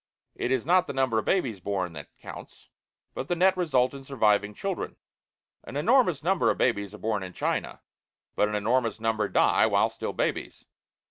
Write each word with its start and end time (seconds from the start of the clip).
It 0.33 0.49
is 0.49 0.65
not 0.65 0.87
the 0.87 0.93
number 0.93 1.19
of 1.19 1.25
babies 1.25 1.59
born 1.59 1.93
that 1.93 2.09
counts, 2.19 2.69
but 3.13 3.27
the 3.27 3.35
net 3.35 3.55
result 3.55 3.93
in 3.93 4.03
surviving 4.03 4.55
children. 4.55 4.95
An 5.63 5.77
enormous 5.77 6.23
number 6.23 6.49
of 6.49 6.57
babies 6.57 6.95
are 6.95 6.97
born 6.97 7.21
in 7.21 7.33
China; 7.33 7.81
but 8.35 8.49
an 8.49 8.55
enormous 8.55 8.99
number 8.99 9.27
die 9.29 9.67
while 9.67 9.91
still 9.91 10.11
babies. 10.13 10.65